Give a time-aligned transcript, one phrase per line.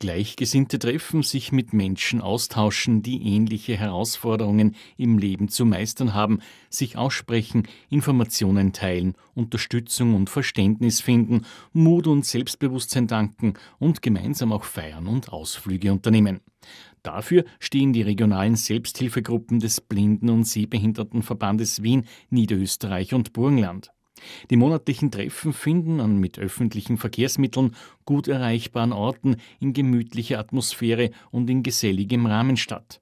[0.00, 6.96] Gleichgesinnte treffen, sich mit Menschen austauschen, die ähnliche Herausforderungen im Leben zu meistern haben, sich
[6.96, 11.44] aussprechen, Informationen teilen, Unterstützung und Verständnis finden,
[11.74, 16.40] Mut und Selbstbewusstsein danken und gemeinsam auch feiern und Ausflüge unternehmen.
[17.02, 23.92] Dafür stehen die regionalen Selbsthilfegruppen des Blinden- und Sehbehindertenverbandes Wien, Niederösterreich und Burgenland.
[24.50, 27.74] Die monatlichen Treffen finden an mit öffentlichen Verkehrsmitteln
[28.04, 33.00] gut erreichbaren Orten in gemütlicher Atmosphäre und in geselligem Rahmen statt.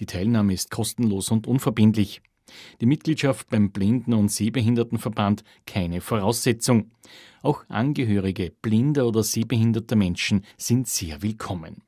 [0.00, 2.20] Die Teilnahme ist kostenlos und unverbindlich.
[2.80, 6.90] Die Mitgliedschaft beim Blinden- und Sehbehindertenverband keine Voraussetzung.
[7.42, 11.82] Auch Angehörige blinder oder sehbehinderter Menschen sind sehr willkommen.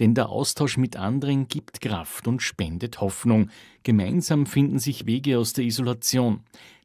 [0.00, 3.50] Denn der Austausch mit anderen gibt Kraft und spendet Hoffnung.
[3.82, 6.40] Gemeinsam finden sich Wege aus der Isolation.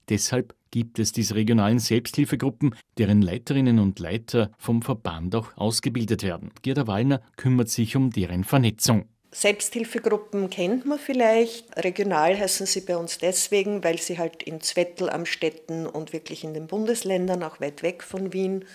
[0.09, 6.51] Deshalb gibt es diese regionalen Selbsthilfegruppen, deren Leiterinnen und Leiter vom Verband auch ausgebildet werden.
[6.61, 9.05] Gerda Wallner kümmert sich um deren Vernetzung.
[9.33, 11.75] Selbsthilfegruppen kennt man vielleicht.
[11.83, 16.43] Regional heißen sie bei uns deswegen, weil sie halt in Zwettl am Städten und wirklich
[16.43, 18.65] in den Bundesländern, auch weit weg von Wien,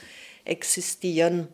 [0.45, 1.49] existieren.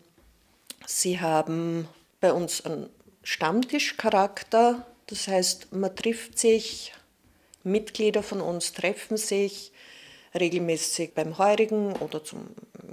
[0.86, 1.86] Sie haben
[2.20, 2.88] bei uns einen
[3.22, 6.92] Stammtischcharakter, das heißt, man trifft sich,
[7.64, 9.72] Mitglieder von uns treffen sich,
[10.34, 12.48] regelmäßig beim Heurigen oder zum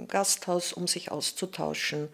[0.08, 2.08] Gasthaus, um sich auszutauschen.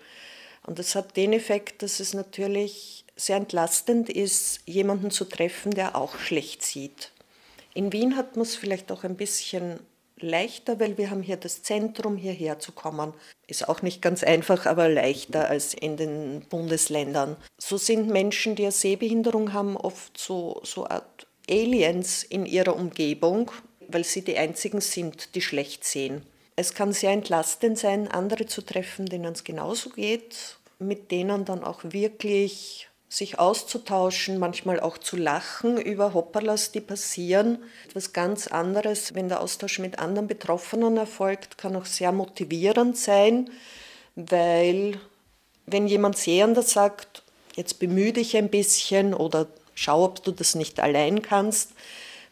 [0.67, 5.97] Und das hat den Effekt, dass es natürlich sehr entlastend ist, jemanden zu treffen, der
[5.97, 7.13] auch schlecht sieht.
[7.75, 9.81] In Wien hat man es vielleicht auch ein bisschen
[10.21, 13.15] leichter, weil wir haben hier das Zentrum, hierher zu kommen.
[13.47, 17.37] Ist auch nicht ganz einfach, aber leichter als in den Bundesländern.
[17.57, 23.51] So sind Menschen, die eine Sehbehinderung haben, oft so, so Art Aliens in ihrer Umgebung
[23.89, 26.23] weil sie die einzigen sind, die schlecht sehen.
[26.57, 31.65] Es kann sehr entlastend sein, andere zu treffen, denen es genauso geht, mit denen dann
[31.65, 37.59] auch wirklich sich auszutauschen, manchmal auch zu lachen über Hopperlas, die passieren.
[37.89, 43.51] Etwas ganz anderes, wenn der Austausch mit anderen Betroffenen erfolgt, kann auch sehr motivierend sein,
[44.15, 45.01] weil
[45.65, 47.23] wenn jemand Sehender sagt,
[47.55, 49.47] jetzt bemühe dich ein bisschen oder
[49.79, 51.73] schau, ob du das nicht allein kannst,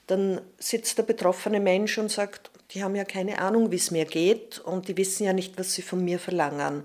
[0.07, 4.05] dann sitzt der betroffene Mensch und sagt, die haben ja keine Ahnung, wie es mir
[4.05, 6.83] geht und die wissen ja nicht, was sie von mir verlangen.